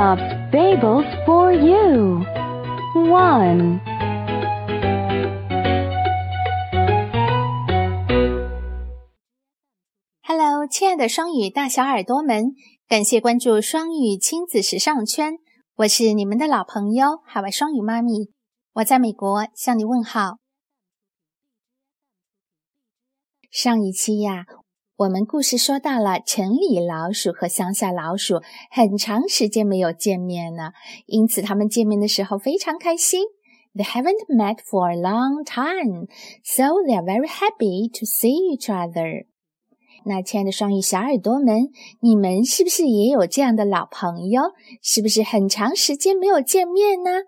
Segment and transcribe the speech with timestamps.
[0.00, 2.24] Aesop's Fables for you.
[2.94, 3.80] 1.
[10.22, 12.54] Hello，亲爱的双语大小耳朵们，
[12.88, 15.34] 感谢关注双语亲子时尚圈，
[15.76, 18.30] 我是你们的老朋友海外双语妈咪，
[18.72, 20.38] 我在美国向你问好。
[23.50, 24.46] 上一期呀，
[25.00, 30.74] 我们故事说到了城里老鼠和乡下老鼠很长时间没有见面了，
[31.06, 33.22] 因此他们见面的时候非常开心。
[33.74, 36.08] They haven't met for a long time,
[36.44, 39.24] so they are very happy to see each other.
[40.04, 41.70] 那亲爱的双语小耳朵们，
[42.02, 44.52] 你们是不是也有这样的老朋友？
[44.82, 47.22] 是不是很长时间没有见面呢？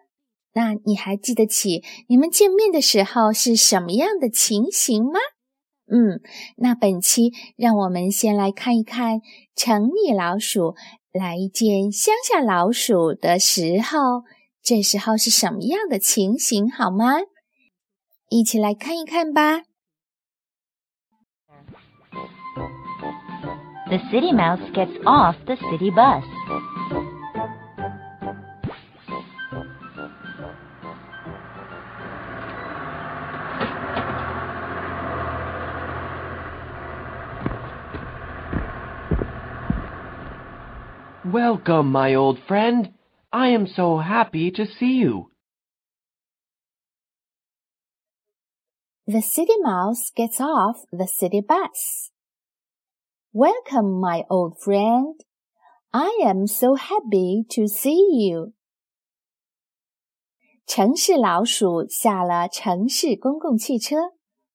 [0.53, 5.19] 那你还记得起你们见面的时候是什么样的情形吗？
[5.93, 6.23] 嗯，
[6.57, 9.21] 那本期让我们先来看一看
[9.55, 10.75] 城里老鼠
[11.13, 14.23] 来见乡下老鼠的时候，
[14.63, 17.17] 这时候是什么样的情形，好吗？
[18.31, 19.65] 一起来看一看吧。
[23.91, 26.25] The city mouse gets off the city bus.
[41.32, 42.94] Welcome, my old friend.
[43.32, 45.32] I am so happy to see you.
[49.06, 52.12] The city mouse gets off the city bus.
[53.34, 55.16] Welcome, my old friend.
[55.94, 58.54] I am so happy to see you.
[60.66, 63.96] 城市老鼠下了城市公共汽车，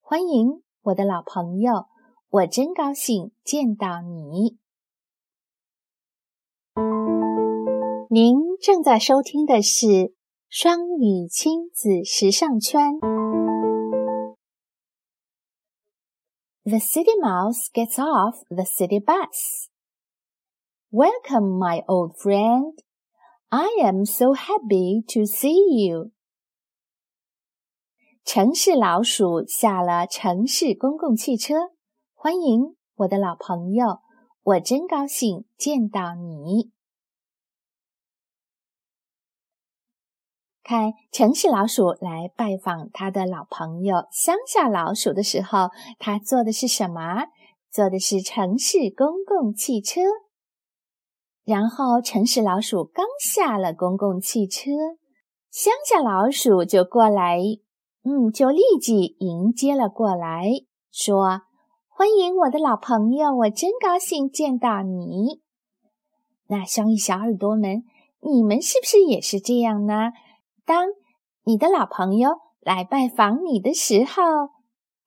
[0.01, 1.87] 欢迎我的老朋友，
[2.29, 4.59] 我真高兴见到你。
[8.20, 10.16] 您正在收听的是
[10.50, 12.98] 双语亲子时尚圈。
[16.64, 19.68] The city mouse gets off the city bus.
[20.90, 22.80] Welcome, my old friend.
[23.50, 26.10] I am so happy to see you.
[28.26, 31.54] 城市老鼠下了城市公共汽车，
[32.16, 34.00] 欢迎我的老朋友，
[34.42, 36.72] 我真高兴见到你。
[40.68, 47.28] 看城市老鼠来拜访他的老朋友乡下老鼠的时候，他坐的是什么？
[47.72, 50.02] 坐的是城市公共汽车。
[51.46, 54.72] 然后城市老鼠刚下了公共汽车，
[55.50, 57.40] 乡下老鼠就过来，
[58.04, 60.50] 嗯，就立即迎接了过来，
[60.92, 61.44] 说
[61.88, 65.40] ：“欢迎我的老朋友，我真高兴见到你。”
[66.48, 67.86] 那双语小耳朵们，
[68.20, 70.12] 你们是不是也是这样呢？
[70.68, 70.88] 当
[71.46, 74.50] 你的老朋友来拜访你的时候，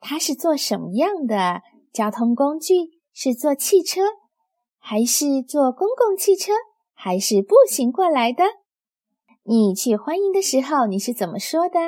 [0.01, 1.61] 他是坐什么样的
[1.93, 2.99] 交通工具？
[3.13, 4.01] 是坐汽车，
[4.79, 6.53] 还是坐公共汽车，
[6.95, 8.45] 还是步行过来的？
[9.43, 11.79] 你去欢迎的时候，你是怎么说的？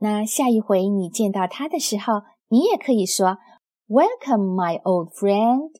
[0.00, 3.38] 那下一回你见到他的时候，你也可以说
[3.88, 5.70] ：“Welcome, my old friend.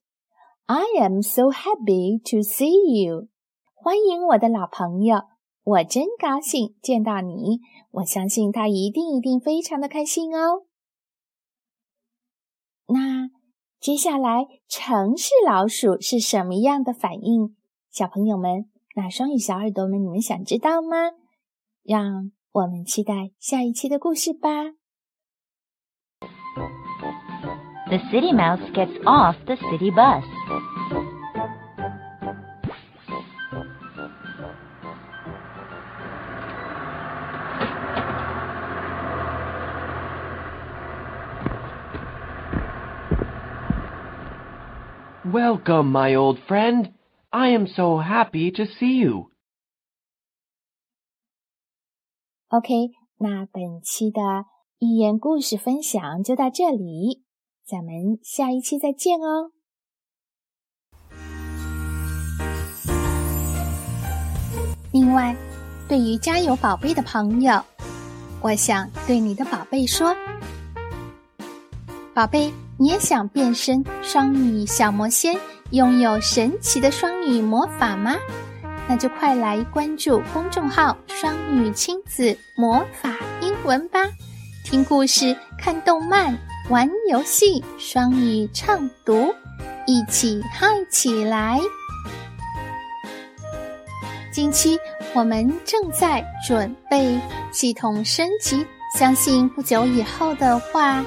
[0.65, 3.29] I am so happy to see you.”
[3.75, 5.21] 欢迎我的老朋友。
[5.67, 7.59] 我真高兴见到你，
[7.91, 10.63] 我相信他一定一定非常的开心哦。
[12.87, 13.31] 那
[13.81, 17.57] 接下来城市老鼠是什么样的反应？
[17.91, 21.11] 小朋友们，那双语小耳朵们，你们想知道吗？
[21.83, 24.71] 让我们期待下一期的故事吧。
[27.89, 30.23] The city mouse gets off the city bus.
[45.33, 46.93] Welcome, my old friend.
[47.33, 49.33] I am so happy to see you.
[52.49, 54.21] OK，那本期的
[54.79, 57.25] 寓言故事分享就到这里，
[57.67, 59.51] 咱们下一期再见哦。
[64.93, 65.35] 另外，
[65.89, 67.61] 对于家有宝贝的朋友，
[68.41, 70.15] 我想对你的宝贝说
[72.15, 75.35] ：“宝贝。”你也想变身双语小魔仙，
[75.71, 78.15] 拥有神奇的双语魔法吗？
[78.87, 84.01] 那就快来关注公众号“双语亲子魔法英文”吧，
[84.63, 86.39] 听故事、看动漫、
[86.69, 89.35] 玩游戏，双语畅读，
[89.87, 91.59] 一起嗨起来！
[94.31, 94.79] 近期
[95.15, 97.19] 我们正在准备
[97.51, 101.03] 系统升级，相信不久以后的话，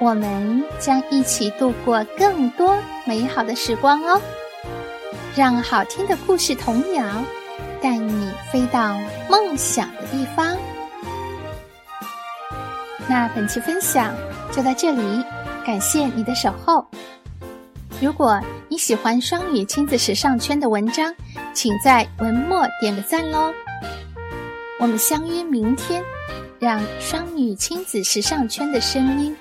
[0.00, 4.20] 我们将一起度过更多美好的时光哦。
[5.34, 7.04] 让好听的故事童谣
[7.80, 8.98] 带你飞到
[9.28, 10.56] 梦想的地方。
[13.08, 14.14] 那本期分享
[14.52, 15.24] 就到这里，
[15.64, 16.86] 感谢你的守候。
[18.00, 21.12] 如果你喜欢双语亲子时尚圈的文章，
[21.52, 23.52] 请在文末点个赞喽！
[24.78, 26.04] 我们相约明天，
[26.60, 29.36] 让双语亲子时尚圈的声音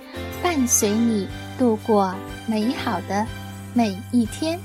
[0.48, 1.28] 伴随你
[1.60, 2.16] 度过
[2.46, 3.28] 美好的
[3.74, 4.58] 每一天。